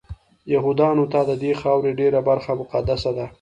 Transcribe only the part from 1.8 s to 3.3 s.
ډېره برخه مقدسه ده.